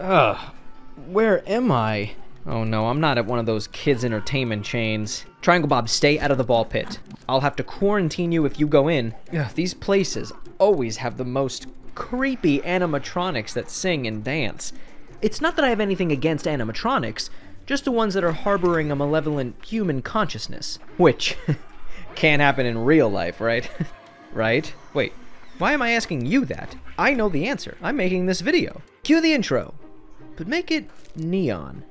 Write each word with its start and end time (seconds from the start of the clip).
Ugh, 0.00 0.52
where 1.06 1.48
am 1.48 1.70
I? 1.70 2.12
Oh 2.46 2.64
no, 2.64 2.88
I'm 2.88 3.00
not 3.00 3.16
at 3.16 3.26
one 3.26 3.38
of 3.38 3.46
those 3.46 3.68
kids' 3.68 4.04
entertainment 4.04 4.64
chains. 4.64 5.24
Triangle 5.40 5.68
Bob, 5.68 5.88
stay 5.88 6.18
out 6.18 6.30
of 6.30 6.38
the 6.38 6.44
ball 6.44 6.64
pit. 6.64 6.98
I'll 7.28 7.40
have 7.40 7.56
to 7.56 7.64
quarantine 7.64 8.32
you 8.32 8.44
if 8.44 8.58
you 8.58 8.66
go 8.66 8.88
in. 8.88 9.14
Ugh, 9.32 9.50
these 9.54 9.72
places 9.72 10.32
always 10.58 10.96
have 10.96 11.16
the 11.16 11.24
most 11.24 11.68
creepy 11.94 12.58
animatronics 12.60 13.52
that 13.52 13.70
sing 13.70 14.06
and 14.06 14.24
dance. 14.24 14.72
It's 15.22 15.40
not 15.40 15.56
that 15.56 15.64
I 15.64 15.70
have 15.70 15.80
anything 15.80 16.10
against 16.10 16.46
animatronics, 16.46 17.30
just 17.66 17.84
the 17.84 17.92
ones 17.92 18.14
that 18.14 18.24
are 18.24 18.32
harboring 18.32 18.90
a 18.90 18.96
malevolent 18.96 19.64
human 19.64 20.02
consciousness. 20.02 20.78
Which 20.96 21.36
can't 22.14 22.42
happen 22.42 22.66
in 22.66 22.84
real 22.84 23.08
life, 23.08 23.40
right? 23.40 23.70
right? 24.32 24.74
Wait, 24.92 25.12
why 25.58 25.72
am 25.72 25.82
I 25.82 25.92
asking 25.92 26.26
you 26.26 26.44
that? 26.46 26.76
I 26.98 27.14
know 27.14 27.28
the 27.28 27.46
answer. 27.46 27.76
I'm 27.80 27.96
making 27.96 28.26
this 28.26 28.40
video. 28.40 28.82
Cue 29.02 29.20
the 29.20 29.32
intro, 29.32 29.74
but 30.36 30.46
make 30.46 30.70
it 30.70 30.88
neon 31.16 31.82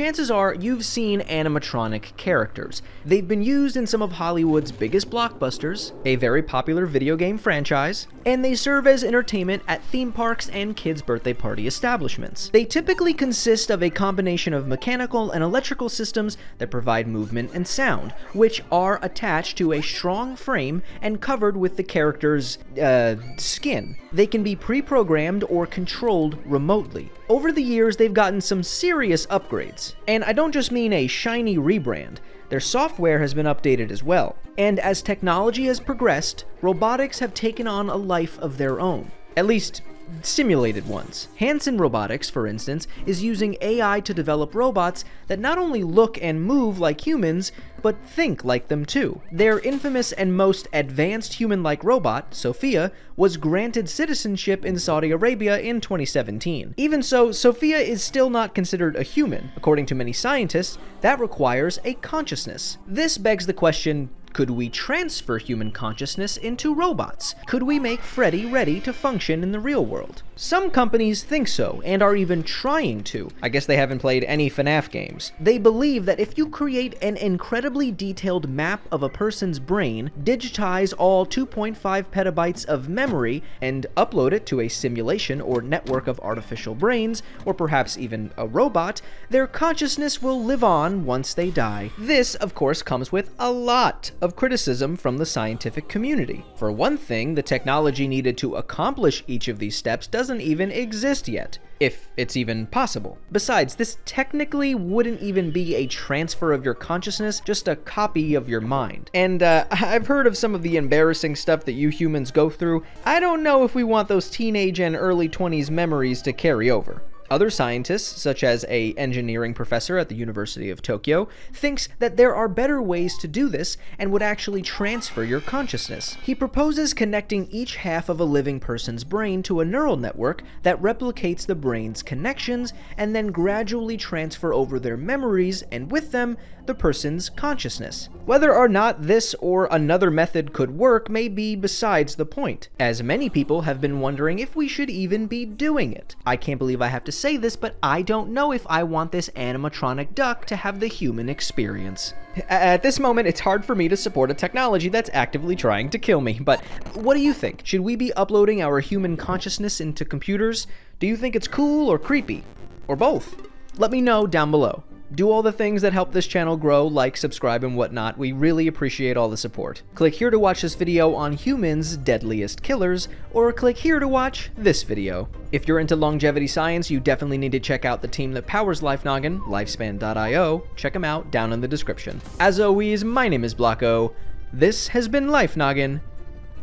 chances 0.00 0.30
are 0.30 0.54
you've 0.54 0.82
seen 0.82 1.20
animatronic 1.20 2.16
characters. 2.16 2.80
They've 3.04 3.28
been 3.28 3.42
used 3.42 3.76
in 3.76 3.86
some 3.86 4.00
of 4.00 4.12
Hollywood's 4.12 4.72
biggest 4.72 5.10
blockbusters, 5.10 5.92
a 6.06 6.16
very 6.16 6.42
popular 6.42 6.86
video 6.86 7.16
game 7.16 7.36
franchise, 7.36 8.06
and 8.24 8.42
they 8.42 8.54
serve 8.54 8.86
as 8.86 9.04
entertainment 9.04 9.62
at 9.68 9.84
theme 9.84 10.10
parks 10.10 10.48
and 10.48 10.74
kids' 10.74 11.02
birthday 11.02 11.34
party 11.34 11.66
establishments. 11.66 12.48
They 12.48 12.64
typically 12.64 13.12
consist 13.12 13.68
of 13.68 13.82
a 13.82 13.90
combination 13.90 14.54
of 14.54 14.66
mechanical 14.66 15.32
and 15.32 15.44
electrical 15.44 15.90
systems 15.90 16.38
that 16.56 16.70
provide 16.70 17.06
movement 17.06 17.50
and 17.52 17.68
sound, 17.68 18.12
which 18.32 18.62
are 18.72 18.98
attached 19.02 19.58
to 19.58 19.74
a 19.74 19.82
strong 19.82 20.34
frame 20.34 20.82
and 21.02 21.20
covered 21.20 21.58
with 21.58 21.76
the 21.76 21.82
character's, 21.82 22.56
uh, 22.82 23.16
skin. 23.36 23.96
They 24.14 24.26
can 24.26 24.42
be 24.42 24.56
pre-programmed 24.56 25.44
or 25.44 25.66
controlled 25.66 26.38
remotely. 26.46 27.10
Over 27.30 27.52
the 27.52 27.62
years, 27.62 27.96
they've 27.96 28.12
gotten 28.12 28.40
some 28.40 28.64
serious 28.64 29.24
upgrades. 29.26 29.94
And 30.08 30.24
I 30.24 30.32
don't 30.32 30.50
just 30.50 30.72
mean 30.72 30.92
a 30.92 31.06
shiny 31.06 31.58
rebrand, 31.58 32.16
their 32.48 32.58
software 32.58 33.20
has 33.20 33.34
been 33.34 33.46
updated 33.46 33.92
as 33.92 34.02
well. 34.02 34.34
And 34.58 34.80
as 34.80 35.00
technology 35.00 35.66
has 35.66 35.78
progressed, 35.78 36.44
robotics 36.60 37.20
have 37.20 37.32
taken 37.32 37.68
on 37.68 37.88
a 37.88 37.94
life 37.94 38.36
of 38.40 38.58
their 38.58 38.80
own. 38.80 39.12
At 39.36 39.46
least, 39.46 39.82
simulated 40.22 40.86
ones. 40.86 41.28
Hanson 41.36 41.78
Robotics, 41.78 42.30
for 42.30 42.46
instance, 42.46 42.86
is 43.06 43.22
using 43.22 43.56
AI 43.60 44.00
to 44.00 44.14
develop 44.14 44.54
robots 44.54 45.04
that 45.26 45.38
not 45.38 45.58
only 45.58 45.82
look 45.82 46.18
and 46.22 46.42
move 46.42 46.78
like 46.78 47.06
humans, 47.06 47.52
but 47.82 47.96
think 48.04 48.44
like 48.44 48.68
them 48.68 48.84
too. 48.84 49.20
Their 49.32 49.58
infamous 49.60 50.12
and 50.12 50.36
most 50.36 50.68
advanced 50.72 51.34
human 51.34 51.62
like 51.62 51.82
robot, 51.82 52.34
Sophia, 52.34 52.92
was 53.16 53.36
granted 53.36 53.88
citizenship 53.88 54.64
in 54.64 54.78
Saudi 54.78 55.10
Arabia 55.10 55.58
in 55.58 55.80
2017. 55.80 56.74
Even 56.76 57.02
so, 57.02 57.32
Sophia 57.32 57.78
is 57.78 58.02
still 58.02 58.30
not 58.30 58.54
considered 58.54 58.96
a 58.96 59.02
human. 59.02 59.50
According 59.56 59.86
to 59.86 59.94
many 59.94 60.12
scientists, 60.12 60.78
that 61.00 61.20
requires 61.20 61.78
a 61.84 61.94
consciousness. 61.94 62.78
This 62.86 63.18
begs 63.18 63.46
the 63.46 63.52
question 63.52 64.10
could 64.32 64.50
we 64.50 64.68
transfer 64.68 65.38
human 65.38 65.72
consciousness 65.72 66.36
into 66.36 66.74
robots? 66.74 67.34
Could 67.46 67.62
we 67.62 67.78
make 67.78 68.00
Freddy 68.00 68.46
ready 68.46 68.80
to 68.80 68.92
function 68.92 69.42
in 69.42 69.52
the 69.52 69.60
real 69.60 69.84
world? 69.84 70.22
Some 70.36 70.70
companies 70.70 71.22
think 71.22 71.48
so, 71.48 71.82
and 71.84 72.02
are 72.02 72.16
even 72.16 72.42
trying 72.42 73.02
to. 73.04 73.30
I 73.42 73.48
guess 73.48 73.66
they 73.66 73.76
haven't 73.76 73.98
played 73.98 74.24
any 74.24 74.48
FNAF 74.48 74.90
games. 74.90 75.32
They 75.38 75.58
believe 75.58 76.06
that 76.06 76.20
if 76.20 76.38
you 76.38 76.48
create 76.48 76.96
an 77.02 77.16
incredibly 77.16 77.90
detailed 77.90 78.48
map 78.48 78.86
of 78.90 79.02
a 79.02 79.08
person's 79.08 79.58
brain, 79.58 80.10
digitize 80.22 80.94
all 80.96 81.26
2.5 81.26 81.76
petabytes 82.06 82.64
of 82.64 82.88
memory, 82.88 83.42
and 83.60 83.86
upload 83.96 84.32
it 84.32 84.46
to 84.46 84.60
a 84.60 84.68
simulation 84.68 85.40
or 85.40 85.60
network 85.60 86.06
of 86.06 86.20
artificial 86.20 86.74
brains, 86.74 87.22
or 87.44 87.52
perhaps 87.52 87.98
even 87.98 88.32
a 88.38 88.46
robot, 88.46 89.02
their 89.28 89.46
consciousness 89.46 90.22
will 90.22 90.42
live 90.42 90.64
on 90.64 91.04
once 91.04 91.34
they 91.34 91.50
die. 91.50 91.90
This, 91.98 92.34
of 92.36 92.54
course, 92.54 92.82
comes 92.82 93.12
with 93.12 93.34
a 93.38 93.50
lot 93.50 94.12
of 94.20 94.36
criticism 94.36 94.96
from 94.96 95.18
the 95.18 95.26
scientific 95.26 95.88
community. 95.88 96.44
For 96.56 96.70
one 96.70 96.96
thing, 96.96 97.34
the 97.34 97.42
technology 97.42 98.06
needed 98.06 98.36
to 98.38 98.56
accomplish 98.56 99.24
each 99.26 99.48
of 99.48 99.58
these 99.58 99.76
steps 99.76 100.06
doesn't 100.06 100.40
even 100.40 100.70
exist 100.70 101.28
yet 101.28 101.58
if 101.80 102.10
it's 102.18 102.36
even 102.36 102.66
possible. 102.66 103.18
Besides, 103.32 103.74
this 103.74 103.96
technically 104.04 104.74
wouldn't 104.74 105.22
even 105.22 105.50
be 105.50 105.74
a 105.74 105.86
transfer 105.86 106.52
of 106.52 106.64
your 106.64 106.74
consciousness, 106.74 107.40
just 107.40 107.68
a 107.68 107.76
copy 107.76 108.34
of 108.34 108.48
your 108.48 108.60
mind. 108.60 109.10
And 109.14 109.42
uh, 109.42 109.64
I've 109.70 110.06
heard 110.06 110.26
of 110.26 110.36
some 110.36 110.54
of 110.54 110.62
the 110.62 110.76
embarrassing 110.76 111.36
stuff 111.36 111.64
that 111.64 111.72
you 111.72 111.88
humans 111.88 112.30
go 112.30 112.50
through. 112.50 112.84
I 113.06 113.18
don't 113.18 113.42
know 113.42 113.64
if 113.64 113.74
we 113.74 113.84
want 113.84 114.08
those 114.08 114.28
teenage 114.28 114.78
and 114.80 114.94
early 114.94 115.28
20s 115.28 115.70
memories 115.70 116.20
to 116.22 116.32
carry 116.32 116.70
over. 116.70 117.02
Other 117.30 117.48
scientists, 117.48 118.20
such 118.20 118.42
as 118.42 118.64
a 118.68 118.92
engineering 118.94 119.54
professor 119.54 119.96
at 119.98 120.08
the 120.08 120.16
University 120.16 120.68
of 120.68 120.82
Tokyo, 120.82 121.28
thinks 121.52 121.88
that 122.00 122.16
there 122.16 122.34
are 122.34 122.48
better 122.48 122.82
ways 122.82 123.16
to 123.18 123.28
do 123.28 123.48
this 123.48 123.76
and 124.00 124.10
would 124.10 124.20
actually 124.20 124.62
transfer 124.62 125.22
your 125.22 125.40
consciousness. 125.40 126.16
He 126.24 126.34
proposes 126.34 126.92
connecting 126.92 127.46
each 127.52 127.76
half 127.76 128.08
of 128.08 128.18
a 128.18 128.24
living 128.24 128.58
person's 128.58 129.04
brain 129.04 129.44
to 129.44 129.60
a 129.60 129.64
neural 129.64 129.96
network 129.96 130.42
that 130.64 130.82
replicates 130.82 131.46
the 131.46 131.54
brain's 131.54 132.02
connections 132.02 132.72
and 132.96 133.14
then 133.14 133.28
gradually 133.28 133.96
transfer 133.96 134.52
over 134.52 134.80
their 134.80 134.96
memories 134.96 135.62
and 135.70 135.88
with 135.88 136.10
them 136.10 136.36
the 136.66 136.74
person's 136.74 137.30
consciousness. 137.30 138.08
Whether 138.26 138.54
or 138.54 138.68
not 138.68 139.02
this 139.02 139.34
or 139.40 139.66
another 139.70 140.10
method 140.10 140.52
could 140.52 140.70
work 140.70 141.08
may 141.08 141.28
be 141.28 141.56
besides 141.56 142.14
the 142.14 142.26
point, 142.26 142.68
as 142.78 143.02
many 143.02 143.28
people 143.28 143.62
have 143.62 143.80
been 143.80 144.00
wondering 144.00 144.38
if 144.38 144.54
we 144.54 144.68
should 144.68 144.90
even 144.90 145.26
be 145.26 145.44
doing 145.44 145.92
it. 145.92 146.14
I 146.26 146.36
can't 146.36 146.58
believe 146.58 146.82
I 146.82 146.88
have 146.88 147.04
to 147.04 147.12
say 147.20 147.36
this, 147.36 147.54
but 147.54 147.76
I 147.82 148.00
don't 148.02 148.30
know 148.30 148.50
if 148.50 148.66
I 148.68 148.82
want 148.82 149.12
this 149.12 149.28
animatronic 149.36 150.14
duck 150.14 150.46
to 150.46 150.56
have 150.56 150.80
the 150.80 150.86
human 150.86 151.28
experience. 151.28 152.14
At 152.48 152.82
this 152.82 152.98
moment, 152.98 153.28
it's 153.28 153.40
hard 153.40 153.64
for 153.64 153.74
me 153.74 153.88
to 153.88 153.96
support 153.96 154.30
a 154.30 154.34
technology 154.34 154.88
that's 154.88 155.10
actively 155.12 155.54
trying 155.54 155.90
to 155.90 155.98
kill 155.98 156.22
me, 156.22 156.40
but 156.40 156.64
what 156.94 157.14
do 157.14 157.20
you 157.20 157.34
think? 157.34 157.60
Should 157.64 157.82
we 157.82 157.94
be 157.94 158.12
uploading 158.14 158.62
our 158.62 158.80
human 158.80 159.16
consciousness 159.16 159.80
into 159.80 160.04
computers? 160.04 160.66
Do 160.98 161.06
you 161.06 161.16
think 161.16 161.36
it's 161.36 161.48
cool 161.48 161.90
or 161.90 161.98
creepy? 161.98 162.42
Or 162.88 162.96
both? 162.96 163.46
Let 163.76 163.90
me 163.90 164.00
know 164.00 164.26
down 164.26 164.50
below 164.50 164.82
do 165.14 165.30
all 165.30 165.42
the 165.42 165.52
things 165.52 165.82
that 165.82 165.92
help 165.92 166.12
this 166.12 166.26
channel 166.26 166.56
grow, 166.56 166.86
like, 166.86 167.16
subscribe, 167.16 167.64
and 167.64 167.76
whatnot. 167.76 168.18
We 168.18 168.32
really 168.32 168.66
appreciate 168.66 169.16
all 169.16 169.28
the 169.28 169.36
support. 169.36 169.82
Click 169.94 170.14
here 170.14 170.30
to 170.30 170.38
watch 170.38 170.62
this 170.62 170.74
video 170.74 171.14
on 171.14 171.32
humans' 171.32 171.96
deadliest 171.96 172.62
killers, 172.62 173.08
or 173.32 173.52
click 173.52 173.76
here 173.76 174.00
to 174.00 174.08
watch 174.08 174.50
this 174.56 174.82
video. 174.82 175.28
If 175.52 175.66
you're 175.66 175.80
into 175.80 175.96
longevity 175.96 176.46
science, 176.46 176.90
you 176.90 177.00
definitely 177.00 177.38
need 177.38 177.52
to 177.52 177.60
check 177.60 177.84
out 177.84 178.02
the 178.02 178.08
team 178.08 178.32
that 178.32 178.46
powers 178.46 178.80
LifeNoggin, 178.80 179.40
Lifespan.io. 179.42 180.62
Check 180.76 180.92
them 180.92 181.04
out 181.04 181.30
down 181.30 181.52
in 181.52 181.60
the 181.60 181.68
description. 181.68 182.20
As 182.38 182.60
always, 182.60 183.04
my 183.04 183.28
name 183.28 183.44
is 183.44 183.54
Blocko. 183.54 184.14
This 184.52 184.88
has 184.88 185.06
been 185.06 185.28
LifeNoggin. 185.28 186.00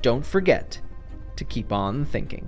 Don't 0.01 0.25
forget 0.25 0.79
to 1.37 1.45
keep 1.45 1.71
on 1.71 2.03
thinking. 2.03 2.45